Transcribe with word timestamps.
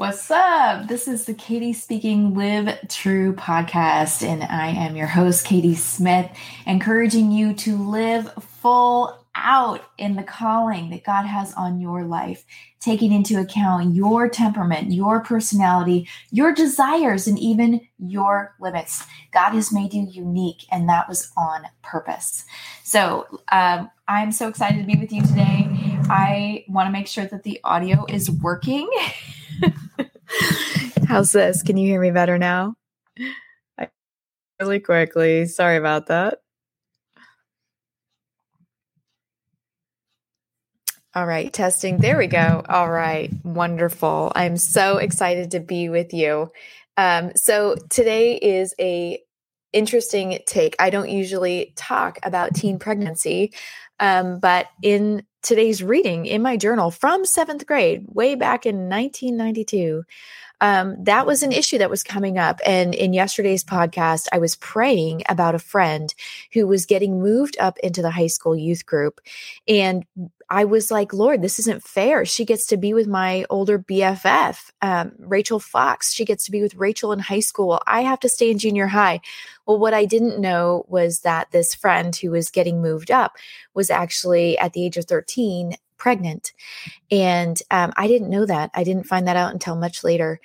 What's 0.00 0.30
up? 0.30 0.88
This 0.88 1.06
is 1.06 1.26
the 1.26 1.34
Katie 1.34 1.74
Speaking 1.74 2.32
Live 2.32 2.88
True 2.88 3.34
podcast, 3.34 4.26
and 4.26 4.42
I 4.42 4.68
am 4.68 4.96
your 4.96 5.06
host, 5.06 5.44
Katie 5.44 5.74
Smith, 5.74 6.30
encouraging 6.66 7.30
you 7.30 7.52
to 7.56 7.76
live 7.76 8.32
full 8.40 9.26
out 9.34 9.84
in 9.98 10.16
the 10.16 10.22
calling 10.22 10.88
that 10.88 11.04
God 11.04 11.26
has 11.26 11.52
on 11.52 11.82
your 11.82 12.04
life, 12.04 12.46
taking 12.80 13.12
into 13.12 13.38
account 13.38 13.94
your 13.94 14.26
temperament, 14.26 14.90
your 14.90 15.20
personality, 15.20 16.08
your 16.30 16.54
desires, 16.54 17.26
and 17.26 17.38
even 17.38 17.82
your 17.98 18.54
limits. 18.58 19.04
God 19.32 19.50
has 19.50 19.70
made 19.70 19.92
you 19.92 20.08
unique, 20.10 20.64
and 20.72 20.88
that 20.88 21.10
was 21.10 21.30
on 21.36 21.64
purpose. 21.82 22.46
So 22.84 23.26
um, 23.52 23.90
I'm 24.08 24.32
so 24.32 24.48
excited 24.48 24.78
to 24.78 24.86
be 24.86 24.98
with 24.98 25.12
you 25.12 25.20
today. 25.20 25.68
I 26.08 26.64
want 26.68 26.86
to 26.86 26.90
make 26.90 27.06
sure 27.06 27.26
that 27.26 27.42
the 27.42 27.60
audio 27.64 28.06
is 28.08 28.30
working. 28.30 28.90
How's 31.06 31.32
this? 31.32 31.62
Can 31.62 31.76
you 31.76 31.86
hear 31.86 32.00
me 32.00 32.10
better 32.10 32.38
now? 32.38 32.74
really 34.60 34.80
quickly. 34.80 35.46
Sorry 35.46 35.76
about 35.76 36.06
that. 36.08 36.38
All 41.14 41.26
right, 41.26 41.52
testing. 41.52 41.98
There 41.98 42.16
we 42.16 42.28
go. 42.28 42.62
All 42.68 42.88
right, 42.88 43.32
wonderful. 43.42 44.30
I'm 44.36 44.56
so 44.56 44.98
excited 44.98 45.50
to 45.52 45.60
be 45.60 45.88
with 45.88 46.14
you. 46.14 46.52
Um, 46.96 47.32
so 47.34 47.74
today 47.88 48.36
is 48.36 48.74
a 48.78 49.18
interesting 49.72 50.38
take. 50.46 50.76
I 50.78 50.90
don't 50.90 51.08
usually 51.08 51.72
talk 51.74 52.20
about 52.22 52.54
teen 52.54 52.78
pregnancy, 52.78 53.52
um, 53.98 54.38
but 54.38 54.66
in 54.82 55.24
today's 55.42 55.82
reading 55.82 56.26
in 56.26 56.42
my 56.42 56.56
journal 56.56 56.90
from 56.90 57.24
seventh 57.24 57.66
grade, 57.66 58.04
way 58.08 58.34
back 58.34 58.66
in 58.66 58.88
1992, 58.88 60.04
um, 60.60 61.02
that 61.04 61.26
was 61.26 61.42
an 61.42 61.52
issue 61.52 61.78
that 61.78 61.90
was 61.90 62.02
coming 62.02 62.38
up. 62.38 62.60
And 62.66 62.94
in 62.94 63.12
yesterday's 63.12 63.64
podcast, 63.64 64.28
I 64.32 64.38
was 64.38 64.56
praying 64.56 65.22
about 65.28 65.54
a 65.54 65.58
friend 65.58 66.14
who 66.52 66.66
was 66.66 66.86
getting 66.86 67.20
moved 67.20 67.56
up 67.58 67.78
into 67.78 68.02
the 68.02 68.10
high 68.10 68.26
school 68.26 68.54
youth 68.54 68.84
group. 68.84 69.20
And 69.66 70.04
I 70.50 70.64
was 70.64 70.90
like, 70.90 71.12
Lord, 71.12 71.42
this 71.42 71.60
isn't 71.60 71.84
fair. 71.84 72.24
She 72.24 72.44
gets 72.44 72.66
to 72.66 72.76
be 72.76 72.92
with 72.92 73.06
my 73.06 73.46
older 73.50 73.78
BFF, 73.78 74.70
um, 74.82 75.12
Rachel 75.18 75.60
Fox. 75.60 76.12
She 76.12 76.24
gets 76.24 76.44
to 76.46 76.50
be 76.50 76.60
with 76.60 76.74
Rachel 76.74 77.12
in 77.12 77.20
high 77.20 77.40
school. 77.40 77.80
I 77.86 78.00
have 78.00 78.18
to 78.20 78.28
stay 78.28 78.50
in 78.50 78.58
junior 78.58 78.88
high. 78.88 79.20
Well, 79.66 79.78
what 79.78 79.94
I 79.94 80.04
didn't 80.04 80.40
know 80.40 80.84
was 80.88 81.20
that 81.20 81.52
this 81.52 81.72
friend 81.72 82.14
who 82.16 82.32
was 82.32 82.50
getting 82.50 82.82
moved 82.82 83.12
up 83.12 83.36
was 83.74 83.90
actually 83.90 84.58
at 84.58 84.72
the 84.72 84.84
age 84.84 84.96
of 84.96 85.04
13 85.04 85.76
pregnant. 85.96 86.52
And 87.12 87.62
um, 87.70 87.92
I 87.96 88.08
didn't 88.08 88.30
know 88.30 88.44
that. 88.46 88.70
I 88.74 88.82
didn't 88.82 89.06
find 89.06 89.28
that 89.28 89.36
out 89.36 89.52
until 89.52 89.76
much 89.76 90.02
later. 90.02 90.40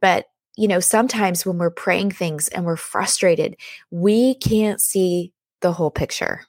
But, 0.00 0.26
you 0.56 0.66
know, 0.66 0.80
sometimes 0.80 1.46
when 1.46 1.58
we're 1.58 1.70
praying 1.70 2.10
things 2.10 2.48
and 2.48 2.64
we're 2.64 2.76
frustrated, 2.76 3.56
we 3.92 4.34
can't 4.34 4.80
see 4.80 5.32
the 5.60 5.72
whole 5.72 5.90
picture 5.92 6.46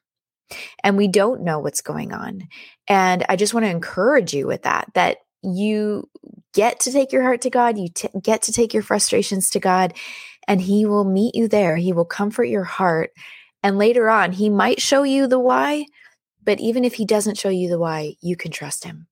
and 0.84 0.98
we 0.98 1.08
don't 1.08 1.42
know 1.42 1.60
what's 1.60 1.82
going 1.82 2.14
on. 2.14 2.48
And 2.88 3.26
I 3.30 3.36
just 3.36 3.54
want 3.54 3.66
to 3.66 3.72
encourage 3.72 4.34
you 4.34 4.48
with 4.48 4.64
that, 4.64 4.92
that 4.94 5.18
you 5.42 6.10
get 6.54 6.80
to 6.82 6.92
take 6.92 7.12
your 7.12 7.24
heart 7.24 7.42
to 7.42 7.50
God, 7.50 7.78
you 7.78 7.90
t- 7.90 8.10
get 8.22 8.44
to 8.44 8.52
take 8.52 8.74
your 8.74 8.84
frustrations 8.84 9.50
to 9.52 9.60
God, 9.60 9.94
and 10.48 10.62
He 10.62 10.86
will 10.86 11.04
meet 11.04 11.36
you 11.36 11.48
there. 11.48 11.76
He 11.76 11.94
will 11.94 12.06
comfort 12.06 12.46
your 12.46 12.64
heart. 12.64 13.12
And 13.64 13.78
later 13.78 14.10
on, 14.10 14.32
He 14.32 14.50
might 14.50 14.82
show 14.82 15.04
you 15.04 15.28
the 15.28 15.40
why, 15.40 15.86
but 16.44 16.60
even 16.60 16.86
if 16.86 16.96
He 16.96 17.06
doesn't 17.06 17.38
show 17.38 17.50
you 17.50 17.70
the 17.70 17.80
why, 17.80 18.16
you 18.22 18.36
can 18.36 18.52
trust 18.52 18.84
Him. 18.84 19.08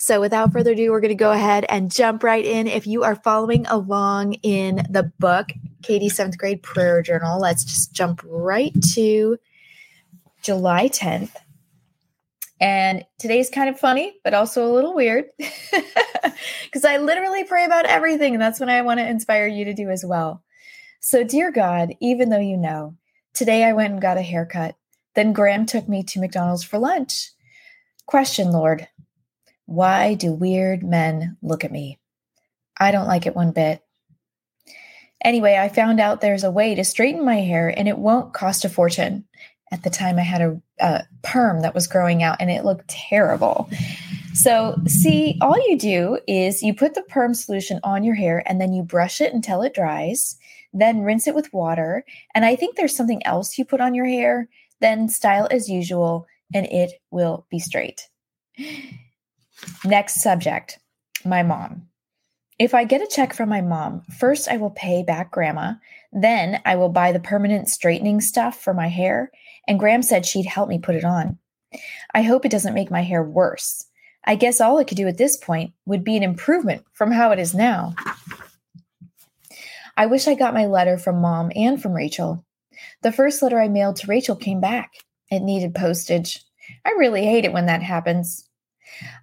So, 0.00 0.20
without 0.20 0.52
further 0.52 0.72
ado, 0.72 0.92
we're 0.92 1.00
going 1.00 1.08
to 1.08 1.16
go 1.16 1.32
ahead 1.32 1.66
and 1.68 1.90
jump 1.90 2.22
right 2.22 2.44
in. 2.44 2.68
If 2.68 2.86
you 2.86 3.02
are 3.02 3.16
following 3.16 3.66
along 3.66 4.34
in 4.34 4.86
the 4.88 5.10
book, 5.18 5.48
Katie 5.82 6.08
Seventh 6.08 6.38
Grade 6.38 6.62
Prayer 6.62 7.02
Journal, 7.02 7.40
let's 7.40 7.64
just 7.64 7.92
jump 7.92 8.22
right 8.24 8.72
to 8.94 9.38
July 10.48 10.88
10th. 10.88 11.32
And 12.58 13.04
today's 13.18 13.50
kind 13.50 13.68
of 13.68 13.78
funny, 13.78 14.14
but 14.24 14.32
also 14.32 14.64
a 14.64 14.72
little 14.72 14.94
weird 14.94 15.26
because 15.38 16.86
I 16.86 16.96
literally 16.96 17.44
pray 17.44 17.66
about 17.66 17.84
everything. 17.84 18.32
And 18.32 18.40
that's 18.40 18.58
what 18.58 18.70
I 18.70 18.80
want 18.80 18.98
to 18.98 19.06
inspire 19.06 19.46
you 19.46 19.66
to 19.66 19.74
do 19.74 19.90
as 19.90 20.06
well. 20.06 20.42
So, 21.00 21.22
dear 21.22 21.52
God, 21.52 21.92
even 22.00 22.30
though 22.30 22.40
you 22.40 22.56
know, 22.56 22.96
today 23.34 23.62
I 23.62 23.74
went 23.74 23.92
and 23.92 24.00
got 24.00 24.16
a 24.16 24.22
haircut. 24.22 24.74
Then 25.14 25.34
Graham 25.34 25.66
took 25.66 25.86
me 25.86 26.02
to 26.04 26.18
McDonald's 26.18 26.64
for 26.64 26.78
lunch. 26.78 27.30
Question, 28.06 28.50
Lord, 28.50 28.88
why 29.66 30.14
do 30.14 30.32
weird 30.32 30.82
men 30.82 31.36
look 31.42 31.62
at 31.62 31.72
me? 31.72 31.98
I 32.80 32.90
don't 32.90 33.06
like 33.06 33.26
it 33.26 33.36
one 33.36 33.52
bit. 33.52 33.82
Anyway, 35.22 35.56
I 35.56 35.68
found 35.68 36.00
out 36.00 36.22
there's 36.22 36.44
a 36.44 36.50
way 36.50 36.74
to 36.74 36.84
straighten 36.84 37.22
my 37.22 37.36
hair 37.36 37.68
and 37.68 37.86
it 37.86 37.98
won't 37.98 38.32
cost 38.32 38.64
a 38.64 38.70
fortune 38.70 39.24
at 39.70 39.82
the 39.82 39.90
time 39.90 40.18
I 40.18 40.22
had 40.22 40.40
a, 40.40 40.60
a, 40.80 41.04
perm 41.22 41.60
that 41.62 41.74
was 41.74 41.86
growing 41.86 42.22
out 42.22 42.36
and 42.40 42.50
it 42.50 42.64
looked 42.64 42.88
terrible. 42.88 43.68
So, 44.34 44.76
see, 44.86 45.36
all 45.40 45.58
you 45.68 45.76
do 45.76 46.18
is 46.26 46.62
you 46.62 46.74
put 46.74 46.94
the 46.94 47.02
perm 47.02 47.34
solution 47.34 47.80
on 47.82 48.04
your 48.04 48.14
hair 48.14 48.42
and 48.46 48.60
then 48.60 48.72
you 48.72 48.82
brush 48.82 49.20
it 49.20 49.32
until 49.32 49.62
it 49.62 49.74
dries, 49.74 50.36
then 50.72 51.02
rinse 51.02 51.26
it 51.26 51.34
with 51.34 51.52
water. 51.52 52.04
And 52.34 52.44
I 52.44 52.56
think 52.56 52.76
there's 52.76 52.96
something 52.96 53.24
else 53.26 53.58
you 53.58 53.64
put 53.64 53.80
on 53.80 53.94
your 53.94 54.06
hair, 54.06 54.48
then 54.80 55.08
style 55.08 55.48
as 55.50 55.68
usual, 55.68 56.26
and 56.54 56.66
it 56.66 56.92
will 57.10 57.46
be 57.50 57.58
straight. 57.58 58.08
Next 59.84 60.22
subject 60.22 60.78
my 61.24 61.42
mom. 61.42 61.88
If 62.58 62.74
I 62.74 62.84
get 62.84 63.02
a 63.02 63.06
check 63.06 63.34
from 63.34 63.48
my 63.48 63.60
mom, 63.60 64.02
first 64.18 64.48
I 64.48 64.56
will 64.56 64.70
pay 64.70 65.02
back 65.02 65.30
grandma, 65.30 65.74
then 66.12 66.60
I 66.64 66.74
will 66.76 66.88
buy 66.88 67.12
the 67.12 67.20
permanent 67.20 67.68
straightening 67.68 68.20
stuff 68.20 68.60
for 68.60 68.74
my 68.74 68.88
hair, 68.88 69.30
and 69.68 69.78
Graham 69.78 70.02
said 70.02 70.26
she'd 70.26 70.46
help 70.46 70.68
me 70.68 70.78
put 70.78 70.96
it 70.96 71.04
on. 71.04 71.38
I 72.14 72.22
hope 72.22 72.44
it 72.44 72.50
doesn't 72.50 72.74
make 72.74 72.90
my 72.90 73.02
hair 73.02 73.22
worse. 73.22 73.84
I 74.24 74.34
guess 74.34 74.60
all 74.60 74.78
it 74.78 74.88
could 74.88 74.96
do 74.96 75.06
at 75.06 75.18
this 75.18 75.36
point 75.36 75.74
would 75.86 76.02
be 76.02 76.16
an 76.16 76.22
improvement 76.22 76.84
from 76.94 77.12
how 77.12 77.30
it 77.30 77.38
is 77.38 77.54
now. 77.54 77.94
I 79.96 80.06
wish 80.06 80.26
I 80.26 80.34
got 80.34 80.54
my 80.54 80.66
letter 80.66 80.96
from 80.96 81.20
mom 81.20 81.52
and 81.54 81.80
from 81.80 81.92
Rachel. 81.92 82.44
The 83.02 83.12
first 83.12 83.42
letter 83.42 83.60
I 83.60 83.68
mailed 83.68 83.96
to 83.96 84.06
Rachel 84.06 84.36
came 84.36 84.60
back. 84.60 84.92
It 85.30 85.40
needed 85.40 85.74
postage. 85.74 86.42
I 86.84 86.90
really 86.98 87.24
hate 87.24 87.44
it 87.44 87.52
when 87.52 87.66
that 87.66 87.82
happens. 87.82 88.47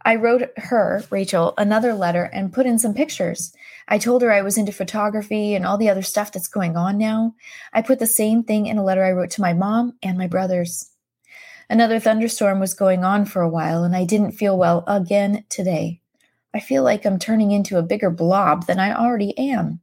I 0.04 0.16
wrote 0.16 0.50
her, 0.58 1.04
Rachel, 1.10 1.54
another 1.58 1.94
letter 1.94 2.24
and 2.24 2.54
put 2.54 2.66
in 2.66 2.80
some 2.80 2.94
pictures. 2.94 3.54
I 3.88 3.98
told 3.98 4.22
her 4.22 4.32
I 4.32 4.42
was 4.42 4.58
into 4.58 4.72
photography 4.72 5.54
and 5.54 5.66
all 5.66 5.78
the 5.78 5.90
other 5.90 6.02
stuff 6.02 6.32
that's 6.32 6.48
going 6.48 6.76
on 6.76 6.98
now. 6.98 7.36
I 7.74 7.82
put 7.82 8.00
the 8.00 8.08
same 8.08 8.44
thing 8.44 8.66
in 8.66 8.78
a 8.78 8.84
letter 8.84 9.04
I 9.04 9.12
wrote 9.12 9.32
to 9.32 9.42
my 9.42 9.54
mom 9.54 9.98
and 10.02 10.18
my 10.18 10.28
brothers. 10.28 10.90
Another 11.70 12.00
thunderstorm 12.00 12.60
was 12.60 12.74
going 12.74 13.04
on 13.04 13.26
for 13.26 13.42
a 13.42 13.50
while, 13.50 13.84
and 13.84 13.96
I 13.96 14.06
didn't 14.06 14.34
feel 14.34 14.58
well 14.58 14.84
again 14.88 15.46
today. 15.50 16.02
I 16.54 16.60
feel 16.60 16.84
like 16.84 17.06
I'm 17.06 17.20
turning 17.20 17.52
into 17.52 17.78
a 17.78 17.84
bigger 17.84 18.10
blob 18.10 18.68
than 18.68 18.80
I 18.80 18.94
already 18.96 19.38
am. 19.38 19.82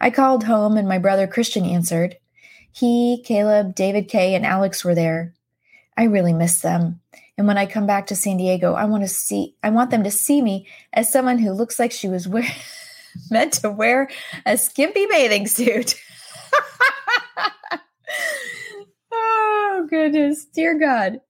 I 0.00 0.10
called 0.10 0.44
home, 0.44 0.76
and 0.76 0.88
my 0.88 0.98
brother 0.98 1.26
Christian 1.26 1.64
answered. 1.64 2.16
He, 2.72 3.22
Caleb, 3.24 3.76
David 3.76 4.08
Kay, 4.08 4.34
and 4.34 4.44
Alex 4.44 4.84
were 4.84 4.96
there. 4.96 5.32
I 5.96 6.04
really 6.04 6.32
miss 6.32 6.60
them. 6.60 7.00
And 7.36 7.46
when 7.46 7.58
I 7.58 7.66
come 7.66 7.86
back 7.86 8.06
to 8.06 8.16
San 8.16 8.36
Diego, 8.36 8.74
I 8.74 8.84
want 8.84 9.02
to 9.02 9.08
see 9.08 9.56
I 9.62 9.70
want 9.70 9.90
them 9.90 10.04
to 10.04 10.10
see 10.10 10.40
me 10.40 10.68
as 10.92 11.10
someone 11.10 11.38
who 11.38 11.52
looks 11.52 11.78
like 11.78 11.92
she 11.92 12.08
was 12.08 12.28
wear, 12.28 12.46
meant 13.30 13.54
to 13.54 13.70
wear 13.70 14.08
a 14.46 14.56
skimpy 14.56 15.06
bathing 15.06 15.46
suit. 15.46 15.96
oh 19.12 19.86
goodness, 19.90 20.44
dear 20.44 20.78
God. 20.78 21.20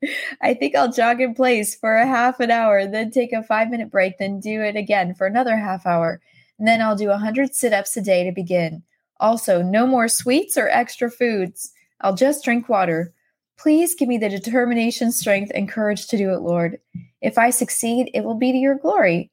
I 0.42 0.54
think 0.54 0.74
I'll 0.74 0.92
jog 0.92 1.20
in 1.20 1.34
place 1.34 1.74
for 1.74 1.94
a 1.94 2.06
half 2.06 2.40
an 2.40 2.50
hour, 2.50 2.86
then 2.86 3.10
take 3.10 3.32
a 3.32 3.42
5-minute 3.42 3.90
break, 3.90 4.18
then 4.18 4.40
do 4.40 4.60
it 4.60 4.76
again 4.76 5.14
for 5.14 5.26
another 5.26 5.56
half 5.56 5.86
hour. 5.86 6.20
And 6.58 6.68
then 6.68 6.82
I'll 6.82 6.96
do 6.96 7.08
a 7.08 7.12
100 7.12 7.54
sit-ups 7.54 7.96
a 7.96 8.02
day 8.02 8.24
to 8.24 8.32
begin. 8.32 8.82
Also, 9.20 9.62
no 9.62 9.86
more 9.86 10.08
sweets 10.08 10.58
or 10.58 10.68
extra 10.68 11.10
foods. 11.10 11.72
I'll 12.00 12.14
just 12.14 12.44
drink 12.44 12.68
water. 12.68 13.12
Please 13.58 13.94
give 13.94 14.08
me 14.08 14.18
the 14.18 14.28
determination, 14.28 15.12
strength, 15.12 15.52
and 15.54 15.68
courage 15.68 16.06
to 16.08 16.16
do 16.16 16.32
it, 16.32 16.40
Lord. 16.40 16.80
If 17.20 17.38
I 17.38 17.50
succeed, 17.50 18.10
it 18.12 18.24
will 18.24 18.34
be 18.34 18.52
to 18.52 18.58
your 18.58 18.76
glory. 18.76 19.30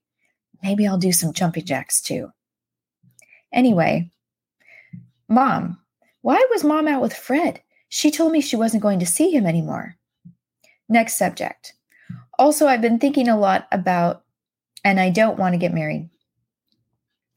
Maybe 0.63 0.87
I'll 0.87 0.97
do 0.97 1.11
some 1.11 1.33
jumping 1.33 1.65
jacks 1.65 2.01
too. 2.01 2.31
Anyway, 3.51 4.11
Mom, 5.27 5.79
why 6.21 6.45
was 6.51 6.63
Mom 6.63 6.87
out 6.87 7.01
with 7.01 7.13
Fred? 7.13 7.61
She 7.89 8.11
told 8.11 8.31
me 8.31 8.41
she 8.41 8.55
wasn't 8.55 8.83
going 8.83 8.99
to 8.99 9.05
see 9.05 9.31
him 9.31 9.45
anymore. 9.45 9.97
Next 10.87 11.17
subject. 11.17 11.73
Also, 12.37 12.67
I've 12.67 12.81
been 12.81 12.99
thinking 12.99 13.27
a 13.27 13.37
lot 13.37 13.67
about, 13.71 14.23
and 14.83 14.99
I 14.99 15.09
don't 15.09 15.37
want 15.37 15.53
to 15.53 15.59
get 15.59 15.73
married. 15.73 16.09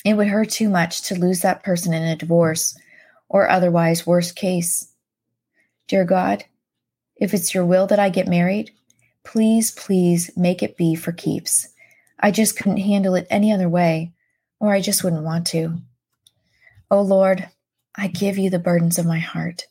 It 0.04 0.14
would 0.14 0.28
hurt 0.28 0.50
too 0.50 0.68
much 0.68 1.02
to 1.02 1.18
lose 1.18 1.40
that 1.40 1.64
person 1.64 1.94
in 1.94 2.02
a 2.02 2.16
divorce 2.16 2.78
or 3.28 3.48
otherwise, 3.48 4.06
worst 4.06 4.36
case. 4.36 4.92
Dear 5.88 6.04
God, 6.04 6.44
if 7.16 7.34
it's 7.34 7.54
your 7.54 7.64
will 7.64 7.86
that 7.86 7.98
I 7.98 8.08
get 8.08 8.28
married, 8.28 8.70
please, 9.24 9.70
please 9.70 10.30
make 10.36 10.62
it 10.62 10.76
be 10.76 10.94
for 10.94 11.12
keeps. 11.12 11.68
I 12.20 12.30
just 12.30 12.56
couldn't 12.56 12.78
handle 12.78 13.14
it 13.14 13.26
any 13.30 13.52
other 13.52 13.68
way. 13.68 14.12
or 14.60 14.72
I 14.72 14.80
just 14.80 15.04
wouldn't 15.04 15.24
want 15.24 15.46
to. 15.48 15.76
Oh 16.90 17.02
Lord, 17.02 17.48
I 17.96 18.06
give 18.06 18.38
you 18.38 18.48
the 18.50 18.58
burdens 18.58 18.98
of 18.98 19.04
my 19.04 19.18
heart, 19.18 19.66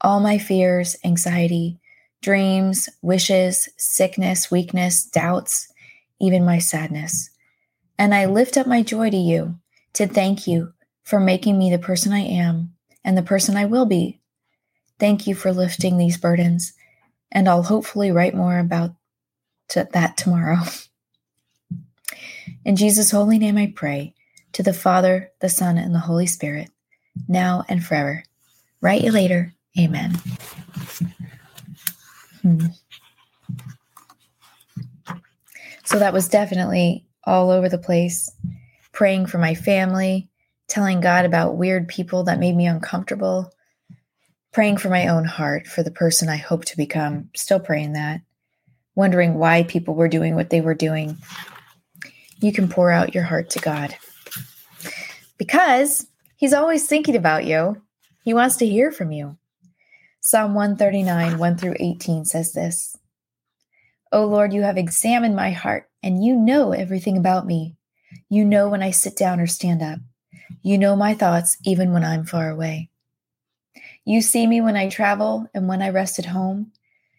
all 0.00 0.20
my 0.20 0.38
fears, 0.38 0.96
anxiety, 1.04 1.80
dreams, 2.22 2.88
wishes, 3.02 3.68
sickness, 3.76 4.50
weakness, 4.50 5.04
doubts, 5.04 5.72
even 6.20 6.44
my 6.44 6.58
sadness. 6.58 7.30
And 7.98 8.14
I 8.14 8.26
lift 8.26 8.56
up 8.56 8.66
my 8.66 8.82
joy 8.82 9.10
to 9.10 9.16
you 9.16 9.58
to 9.94 10.06
thank 10.06 10.46
you 10.46 10.72
for 11.02 11.18
making 11.18 11.58
me 11.58 11.70
the 11.70 11.78
person 11.78 12.12
I 12.12 12.20
am 12.20 12.74
and 13.04 13.16
the 13.16 13.22
person 13.22 13.56
I 13.56 13.64
will 13.64 13.86
be. 13.86 14.17
Thank 14.98 15.26
you 15.26 15.34
for 15.34 15.52
lifting 15.52 15.96
these 15.96 16.16
burdens, 16.16 16.72
and 17.30 17.48
I'll 17.48 17.62
hopefully 17.62 18.10
write 18.10 18.34
more 18.34 18.58
about 18.58 18.94
that 19.74 20.16
tomorrow. 20.16 20.58
In 22.64 22.76
Jesus' 22.76 23.10
holy 23.10 23.38
name 23.38 23.56
I 23.56 23.72
pray, 23.74 24.14
to 24.52 24.62
the 24.62 24.72
Father, 24.72 25.30
the 25.40 25.48
Son, 25.48 25.78
and 25.78 25.94
the 25.94 26.00
Holy 26.00 26.26
Spirit, 26.26 26.70
now 27.28 27.64
and 27.68 27.84
forever. 27.84 28.24
Write 28.80 29.02
you 29.02 29.12
later. 29.12 29.54
Amen. 29.78 30.14
Hmm. 32.42 32.66
So 35.84 35.98
that 35.98 36.12
was 36.12 36.28
definitely 36.28 37.06
all 37.24 37.50
over 37.50 37.68
the 37.68 37.78
place, 37.78 38.30
praying 38.92 39.26
for 39.26 39.38
my 39.38 39.54
family, 39.54 40.28
telling 40.66 41.00
God 41.00 41.24
about 41.24 41.56
weird 41.56 41.88
people 41.88 42.24
that 42.24 42.38
made 42.38 42.56
me 42.56 42.66
uncomfortable, 42.66 43.52
praying 44.58 44.76
for 44.76 44.88
my 44.88 45.06
own 45.06 45.24
heart 45.24 45.68
for 45.68 45.84
the 45.84 45.90
person 45.92 46.28
I 46.28 46.34
hope 46.34 46.64
to 46.64 46.76
become, 46.76 47.30
still 47.32 47.60
praying 47.60 47.92
that, 47.92 48.22
wondering 48.96 49.34
why 49.34 49.62
people 49.62 49.94
were 49.94 50.08
doing 50.08 50.34
what 50.34 50.50
they 50.50 50.60
were 50.60 50.74
doing. 50.74 51.16
You 52.40 52.52
can 52.52 52.68
pour 52.68 52.90
out 52.90 53.14
your 53.14 53.22
heart 53.22 53.50
to 53.50 53.60
God 53.60 53.94
because 55.38 56.08
He's 56.34 56.52
always 56.52 56.88
thinking 56.88 57.14
about 57.14 57.44
you. 57.44 57.82
He 58.24 58.34
wants 58.34 58.56
to 58.56 58.66
hear 58.66 58.90
from 58.90 59.12
you. 59.12 59.38
Psalm 60.18 60.54
139, 60.54 61.38
1 61.38 61.56
through 61.56 61.76
18 61.78 62.24
says 62.24 62.52
this 62.52 62.96
O 64.10 64.24
Lord, 64.24 64.52
you 64.52 64.62
have 64.62 64.76
examined 64.76 65.36
my 65.36 65.52
heart, 65.52 65.88
and 66.02 66.24
you 66.24 66.34
know 66.34 66.72
everything 66.72 67.16
about 67.16 67.46
me. 67.46 67.76
You 68.28 68.44
know 68.44 68.68
when 68.68 68.82
I 68.82 68.90
sit 68.90 69.16
down 69.16 69.38
or 69.38 69.46
stand 69.46 69.82
up. 69.82 70.00
You 70.62 70.78
know 70.78 70.96
my 70.96 71.14
thoughts 71.14 71.56
even 71.64 71.92
when 71.92 72.02
I'm 72.02 72.24
far 72.24 72.50
away. 72.50 72.90
You 74.08 74.22
see 74.22 74.46
me 74.46 74.62
when 74.62 74.74
I 74.74 74.88
travel 74.88 75.50
and 75.52 75.68
when 75.68 75.82
I 75.82 75.90
rest 75.90 76.18
at 76.18 76.24
home. 76.24 76.72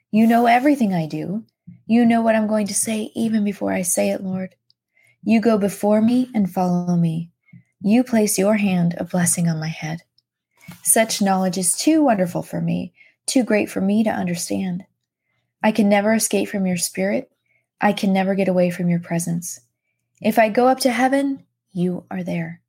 You 0.09 0.25
know 0.25 0.47
everything 0.47 0.91
I 0.91 1.05
do. 1.05 1.43
You 1.85 2.03
know 2.03 2.23
what 2.23 2.33
I'm 2.33 2.47
going 2.47 2.65
to 2.65 2.73
say 2.73 3.11
even 3.13 3.43
before 3.43 3.71
I 3.71 3.83
say 3.83 4.09
it, 4.09 4.23
Lord. 4.23 4.55
You 5.23 5.39
go 5.39 5.59
before 5.59 6.01
me 6.01 6.31
and 6.33 6.51
follow 6.51 6.95
me. 6.95 7.29
You 7.79 8.03
place 8.03 8.39
your 8.39 8.55
hand 8.55 8.95
of 8.95 9.11
blessing 9.11 9.47
on 9.47 9.59
my 9.59 9.67
head. 9.67 9.99
Such 10.81 11.21
knowledge 11.21 11.59
is 11.59 11.77
too 11.77 12.01
wonderful 12.01 12.41
for 12.41 12.59
me, 12.59 12.91
too 13.27 13.43
great 13.43 13.69
for 13.69 13.81
me 13.81 14.03
to 14.03 14.09
understand. 14.09 14.83
I 15.61 15.71
can 15.71 15.89
never 15.89 16.15
escape 16.15 16.49
from 16.49 16.65
your 16.65 16.77
spirit. 16.77 17.31
I 17.79 17.93
can 17.93 18.11
never 18.13 18.33
get 18.33 18.47
away 18.47 18.71
from 18.71 18.89
your 18.89 18.99
presence. 18.99 19.59
If 20.23 20.39
I 20.39 20.49
go 20.49 20.67
up 20.67 20.79
to 20.79 20.91
heaven, 20.91 21.45
you 21.71 22.05
are 22.09 22.23
there. 22.23 22.61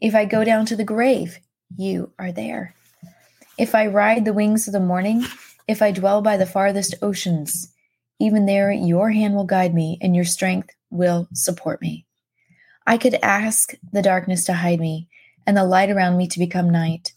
If 0.00 0.16
I 0.16 0.24
go 0.24 0.42
down 0.42 0.66
to 0.66 0.74
the 0.74 0.82
grave, 0.82 1.38
you 1.76 2.12
are 2.18 2.32
there. 2.32 2.74
If 3.60 3.74
I 3.74 3.88
ride 3.88 4.24
the 4.24 4.32
wings 4.32 4.66
of 4.66 4.72
the 4.72 4.80
morning, 4.80 5.22
if 5.68 5.82
I 5.82 5.92
dwell 5.92 6.22
by 6.22 6.38
the 6.38 6.46
farthest 6.46 6.94
oceans, 7.02 7.74
even 8.18 8.46
there 8.46 8.72
your 8.72 9.10
hand 9.10 9.34
will 9.34 9.44
guide 9.44 9.74
me 9.74 9.98
and 10.00 10.16
your 10.16 10.24
strength 10.24 10.70
will 10.88 11.28
support 11.34 11.82
me. 11.82 12.06
I 12.86 12.96
could 12.96 13.18
ask 13.22 13.74
the 13.92 14.00
darkness 14.00 14.46
to 14.46 14.54
hide 14.54 14.80
me 14.80 15.10
and 15.46 15.58
the 15.58 15.64
light 15.64 15.90
around 15.90 16.16
me 16.16 16.26
to 16.28 16.38
become 16.38 16.70
night. 16.70 17.12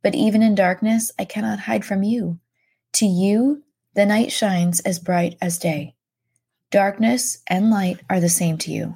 But 0.00 0.14
even 0.14 0.40
in 0.40 0.54
darkness, 0.54 1.10
I 1.18 1.24
cannot 1.24 1.58
hide 1.58 1.84
from 1.84 2.04
you. 2.04 2.38
To 2.92 3.04
you, 3.04 3.64
the 3.94 4.06
night 4.06 4.30
shines 4.30 4.78
as 4.78 5.00
bright 5.00 5.36
as 5.42 5.58
day. 5.58 5.96
Darkness 6.70 7.42
and 7.48 7.72
light 7.72 7.98
are 8.08 8.20
the 8.20 8.28
same 8.28 8.56
to 8.58 8.70
you. 8.70 8.94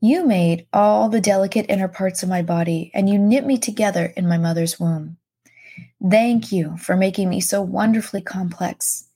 You 0.00 0.26
made 0.26 0.66
all 0.72 1.10
the 1.10 1.20
delicate 1.20 1.66
inner 1.68 1.86
parts 1.86 2.22
of 2.22 2.30
my 2.30 2.40
body, 2.40 2.90
and 2.94 3.10
you 3.10 3.18
knit 3.18 3.44
me 3.44 3.58
together 3.58 4.06
in 4.16 4.26
my 4.26 4.38
mother's 4.38 4.80
womb. 4.80 5.18
Thank 6.10 6.50
you 6.52 6.76
for 6.78 6.96
making 6.96 7.28
me 7.28 7.40
so 7.40 7.62
wonderfully 7.62 8.22
complex. 8.22 9.08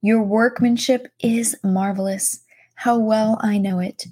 Your 0.00 0.22
workmanship 0.22 1.08
is 1.20 1.56
marvelous. 1.62 2.40
How 2.74 2.98
well 2.98 3.38
I 3.40 3.58
know 3.58 3.78
it. 3.78 4.06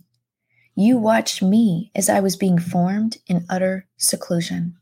You 0.77 0.97
watched 0.97 1.43
me 1.43 1.91
as 1.94 2.09
I 2.09 2.21
was 2.21 2.37
being 2.37 2.59
formed 2.59 3.19
in 3.27 3.47
utter 3.50 3.87
seclusion 3.97 4.77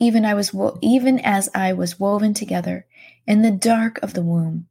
even 0.00 0.24
I 0.24 0.34
was 0.34 0.54
wo- 0.54 0.78
even 0.80 1.18
as 1.20 1.48
I 1.54 1.72
was 1.72 1.98
woven 1.98 2.34
together 2.34 2.86
in 3.26 3.42
the 3.42 3.50
dark 3.50 3.98
of 4.02 4.14
the 4.14 4.22
womb, 4.22 4.66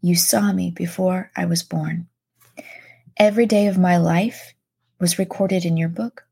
you 0.00 0.16
saw 0.16 0.52
me 0.52 0.70
before 0.70 1.30
I 1.36 1.44
was 1.44 1.62
born. 1.62 2.08
Every 3.16 3.46
day 3.46 3.66
of 3.66 3.78
my 3.78 3.98
life 3.98 4.54
was 4.98 5.18
recorded 5.18 5.64
in 5.64 5.76
your 5.76 5.88
book. 5.88 6.24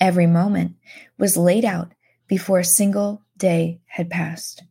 Every 0.00 0.26
moment 0.26 0.76
was 1.18 1.36
laid 1.36 1.64
out 1.64 1.92
before 2.28 2.60
a 2.60 2.64
single 2.64 3.22
day 3.38 3.80
had 3.86 4.10
passed. 4.10 4.62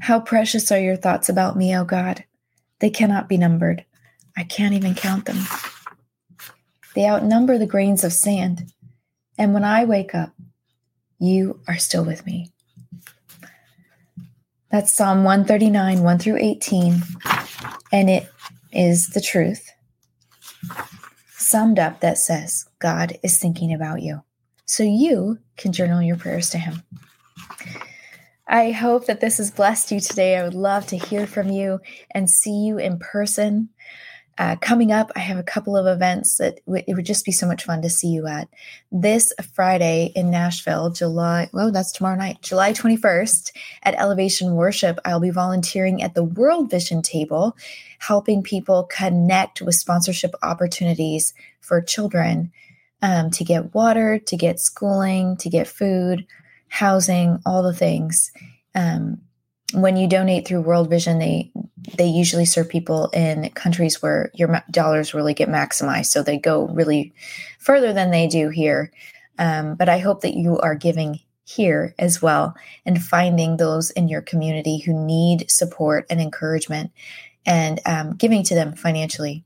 How 0.00 0.20
precious 0.20 0.72
are 0.72 0.80
your 0.80 0.96
thoughts 0.96 1.28
about 1.28 1.56
me, 1.56 1.76
O 1.76 1.84
God? 1.84 2.24
They 2.80 2.90
cannot 2.90 3.28
be 3.28 3.36
numbered. 3.36 3.84
I 4.36 4.44
can't 4.44 4.74
even 4.74 4.94
count 4.94 5.26
them. 5.26 5.38
They 6.94 7.06
outnumber 7.06 7.58
the 7.58 7.66
grains 7.66 8.04
of 8.04 8.12
sand. 8.12 8.72
And 9.38 9.54
when 9.54 9.64
I 9.64 9.84
wake 9.84 10.14
up, 10.14 10.32
you 11.18 11.60
are 11.68 11.78
still 11.78 12.04
with 12.04 12.26
me. 12.26 12.50
That's 14.70 14.92
Psalm 14.92 15.24
139, 15.24 16.02
1 16.02 16.18
through 16.18 16.38
18. 16.38 17.02
And 17.92 18.10
it 18.10 18.28
is 18.72 19.08
the 19.10 19.20
truth 19.20 19.70
summed 21.36 21.78
up 21.78 22.00
that 22.00 22.18
says, 22.18 22.66
God 22.80 23.18
is 23.22 23.38
thinking 23.38 23.72
about 23.72 24.02
you. 24.02 24.22
So 24.66 24.82
you 24.82 25.38
can 25.56 25.72
journal 25.72 26.02
your 26.02 26.16
prayers 26.16 26.50
to 26.50 26.58
Him. 26.58 26.82
I 28.46 28.72
hope 28.72 29.06
that 29.06 29.20
this 29.20 29.38
has 29.38 29.50
blessed 29.50 29.90
you 29.90 30.00
today. 30.00 30.36
I 30.36 30.44
would 30.44 30.54
love 30.54 30.86
to 30.88 30.98
hear 30.98 31.26
from 31.26 31.50
you 31.50 31.80
and 32.10 32.28
see 32.28 32.66
you 32.66 32.78
in 32.78 32.98
person. 32.98 33.70
Uh, 34.36 34.56
coming 34.56 34.90
up, 34.90 35.12
I 35.14 35.20
have 35.20 35.38
a 35.38 35.44
couple 35.44 35.76
of 35.76 35.86
events 35.86 36.38
that 36.38 36.58
w- 36.66 36.84
it 36.88 36.94
would 36.94 37.06
just 37.06 37.24
be 37.24 37.30
so 37.30 37.46
much 37.46 37.64
fun 37.64 37.82
to 37.82 37.88
see 37.88 38.08
you 38.08 38.26
at. 38.26 38.48
This 38.90 39.32
Friday 39.54 40.12
in 40.16 40.30
Nashville, 40.30 40.90
July, 40.90 41.48
well, 41.52 41.70
that's 41.70 41.92
tomorrow 41.92 42.16
night, 42.16 42.42
July 42.42 42.72
21st 42.72 43.52
at 43.84 43.94
Elevation 43.94 44.54
Worship, 44.56 44.98
I'll 45.04 45.20
be 45.20 45.30
volunteering 45.30 46.02
at 46.02 46.14
the 46.14 46.24
World 46.24 46.68
Vision 46.68 47.00
table, 47.00 47.56
helping 48.00 48.42
people 48.42 48.84
connect 48.84 49.62
with 49.62 49.76
sponsorship 49.76 50.34
opportunities 50.42 51.32
for 51.60 51.80
children 51.80 52.50
um, 53.02 53.30
to 53.30 53.44
get 53.44 53.72
water, 53.72 54.18
to 54.18 54.36
get 54.36 54.58
schooling, 54.58 55.36
to 55.36 55.48
get 55.48 55.68
food, 55.68 56.26
housing, 56.74 57.38
all 57.46 57.62
the 57.62 57.72
things. 57.72 58.32
Um, 58.74 59.20
when 59.74 59.96
you 59.96 60.08
donate 60.08 60.46
through 60.46 60.62
World 60.62 60.90
Vision, 60.90 61.20
they 61.20 61.52
they 61.96 62.06
usually 62.06 62.44
serve 62.44 62.68
people 62.68 63.08
in 63.10 63.50
countries 63.50 64.02
where 64.02 64.30
your 64.34 64.62
dollars 64.70 65.14
really 65.14 65.34
get 65.34 65.48
maximized, 65.48 66.06
so 66.06 66.22
they 66.22 66.36
go 66.36 66.66
really 66.68 67.14
further 67.60 67.92
than 67.92 68.10
they 68.10 68.26
do 68.26 68.48
here. 68.48 68.90
Um, 69.38 69.76
but 69.76 69.88
I 69.88 69.98
hope 69.98 70.22
that 70.22 70.34
you 70.34 70.58
are 70.58 70.74
giving 70.74 71.20
here 71.44 71.94
as 71.98 72.20
well 72.20 72.54
and 72.86 73.02
finding 73.02 73.56
those 73.56 73.90
in 73.90 74.08
your 74.08 74.22
community 74.22 74.78
who 74.78 74.94
need 74.94 75.50
support 75.50 76.06
and 76.10 76.20
encouragement 76.20 76.90
and 77.46 77.80
um, 77.86 78.14
giving 78.16 78.42
to 78.44 78.54
them 78.54 78.74
financially. 78.74 79.44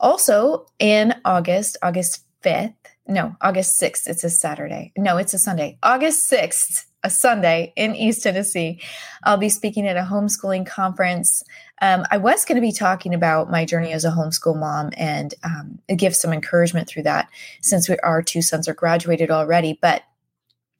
Also, 0.00 0.66
in 0.78 1.14
August, 1.24 1.76
August 1.82 2.24
5th, 2.42 2.74
no, 3.10 3.36
August 3.40 3.80
6th, 3.80 4.06
it's 4.06 4.24
a 4.24 4.30
Saturday. 4.30 4.92
No, 4.96 5.16
it's 5.16 5.34
a 5.34 5.38
Sunday. 5.38 5.78
August 5.82 6.30
6th, 6.30 6.84
a 7.02 7.10
Sunday 7.10 7.72
in 7.76 7.96
East 7.96 8.22
Tennessee. 8.22 8.80
I'll 9.24 9.36
be 9.36 9.48
speaking 9.48 9.86
at 9.86 9.96
a 9.96 10.02
homeschooling 10.02 10.64
conference. 10.64 11.42
Um, 11.82 12.04
I 12.10 12.18
was 12.18 12.44
going 12.44 12.56
to 12.56 12.66
be 12.66 12.72
talking 12.72 13.12
about 13.12 13.50
my 13.50 13.64
journey 13.64 13.92
as 13.92 14.04
a 14.04 14.10
homeschool 14.10 14.58
mom 14.58 14.90
and 14.96 15.34
um, 15.42 15.80
give 15.96 16.14
some 16.14 16.32
encouragement 16.32 16.88
through 16.88 17.02
that 17.02 17.28
since 17.60 17.88
we, 17.88 17.98
our 17.98 18.22
two 18.22 18.42
sons 18.42 18.68
are 18.68 18.74
graduated 18.74 19.30
already. 19.30 19.78
But 19.82 20.04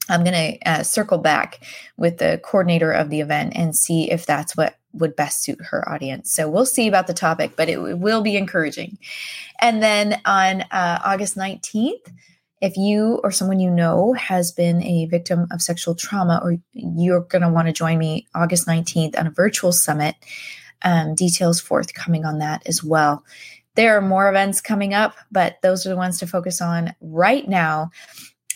I'm 0.09 0.23
going 0.23 0.59
to 0.59 0.71
uh, 0.71 0.83
circle 0.85 1.19
back 1.19 1.65
with 1.97 2.19
the 2.19 2.41
coordinator 2.45 2.93
of 2.93 3.11
the 3.11 3.21
event 3.21 3.55
and 3.57 3.75
see 3.75 4.11
if 4.11 4.25
that's 4.25 4.57
what 4.57 4.77
would 4.93 5.17
best 5.17 5.43
suit 5.43 5.59
her 5.71 5.89
audience. 5.89 6.33
So 6.33 6.49
we'll 6.49 6.67
see 6.67 6.89
about 6.89 7.07
the 7.07 7.15
topic, 7.15 7.53
but 7.57 7.69
it, 7.69 7.79
it 7.79 7.99
will 7.99 8.23
be 8.23 8.37
encouraging. 8.37 8.99
And 9.61 9.83
then 9.83 10.21
on 10.25 10.63
uh, 10.63 11.01
August 11.05 11.37
19th, 11.37 12.13
if 12.61 12.77
you 12.77 13.21
or 13.25 13.31
someone 13.31 13.61
you 13.61 13.71
know 13.71 14.13
has 14.13 14.53
been 14.53 14.83
a 14.83 15.07
victim 15.07 15.47
of 15.51 15.63
sexual 15.63 15.95
trauma, 15.95 16.41
or 16.43 16.57
you're 16.73 17.21
going 17.21 17.43
to 17.43 17.49
want 17.49 17.69
to 17.69 17.73
join 17.73 17.99
me 17.99 18.27
August 18.35 18.67
19th 18.67 19.19
on 19.19 19.27
a 19.27 19.31
virtual 19.31 19.73
summit, 19.73 20.15
um, 20.83 21.15
details 21.15 21.61
forthcoming 21.61 22.25
on 22.25 22.39
that 22.39 22.63
as 22.67 22.85
well. 22.85 23.25
There 23.77 23.97
are 23.97 24.03
more 24.03 24.29
events 24.29 24.61
coming 24.61 24.93
up, 24.95 25.15
but 25.31 25.57
those 25.63 25.87
are 25.87 25.91
the 25.91 25.97
ones 25.97 26.19
to 26.19 26.27
focus 26.27 26.61
on 26.61 26.95
right 27.01 27.49
now. 27.49 27.91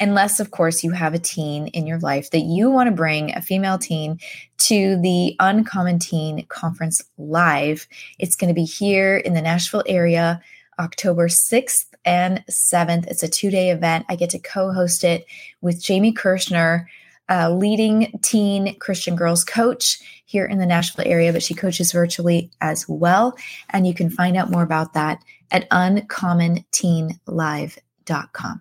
Unless, 0.01 0.41
of 0.41 0.51
course, 0.51 0.83
you 0.83 0.91
have 0.91 1.15
a 1.15 1.21
teen 1.21 1.69
in 1.69 1.87
your 1.87 2.01
life 2.01 2.31
that 2.31 2.41
you 2.41 2.69
want 2.69 2.89
to 2.89 2.95
bring 2.95 3.33
a 3.35 3.41
female 3.41 3.79
teen 3.79 4.19
to 4.59 5.01
the 5.01 5.37
Uncommon 5.39 6.01
Teen 6.01 6.45
Conference 6.47 7.01
live. 7.17 7.87
It's 8.19 8.35
going 8.35 8.49
to 8.49 8.55
be 8.55 8.65
here 8.65 9.19
in 9.19 9.35
the 9.35 9.43
Nashville 9.43 9.85
area, 9.87 10.43
October 10.81 11.29
6th 11.29 11.87
and 12.05 12.45
7th. 12.51 13.07
It's 13.07 13.23
a 13.23 13.29
two 13.29 13.51
day 13.51 13.71
event. 13.71 14.05
I 14.09 14.17
get 14.17 14.31
to 14.31 14.41
co 14.41 14.73
host 14.73 15.05
it 15.05 15.27
with 15.61 15.81
Jamie 15.81 16.13
Kirschner, 16.13 16.89
a 17.29 17.53
leading 17.53 18.19
teen 18.21 18.77
Christian 18.81 19.15
girls 19.15 19.45
coach 19.45 20.01
here 20.25 20.45
in 20.45 20.59
the 20.59 20.67
Nashville 20.67 21.07
area, 21.07 21.33
but 21.33 21.45
she 21.45 21.55
coaches 21.55 21.93
virtually 21.93 22.51
as 22.61 22.85
well. 22.89 23.39
And 23.71 23.87
you 23.87 23.95
can 23.95 24.11
find 24.11 24.37
out 24.37 24.51
more 24.51 24.65
about 24.65 24.95
that 24.95 25.23
at 25.53 25.71
uncommonteenlive.com. 25.71 28.61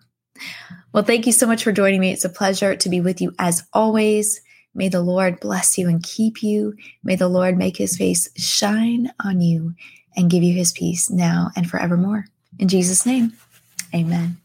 Well, 0.91 1.03
thank 1.03 1.25
you 1.25 1.31
so 1.31 1.47
much 1.47 1.63
for 1.63 1.71
joining 1.71 1.99
me. 1.99 2.11
It's 2.11 2.25
a 2.25 2.29
pleasure 2.29 2.75
to 2.75 2.89
be 2.89 3.01
with 3.01 3.19
you 3.21 3.33
as 3.39 3.63
always. 3.73 4.41
May 4.75 4.89
the 4.89 5.01
Lord 5.01 5.39
bless 5.39 5.77
you 5.77 5.87
and 5.87 6.03
keep 6.03 6.43
you. 6.43 6.75
May 7.03 7.15
the 7.15 7.27
Lord 7.27 7.57
make 7.57 7.77
his 7.77 7.97
face 7.97 8.29
shine 8.35 9.11
on 9.23 9.41
you 9.41 9.75
and 10.15 10.29
give 10.29 10.43
you 10.43 10.53
his 10.53 10.71
peace 10.71 11.09
now 11.09 11.51
and 11.55 11.69
forevermore. 11.69 12.25
In 12.59 12.67
Jesus' 12.67 13.05
name, 13.05 13.33
amen. 13.93 14.37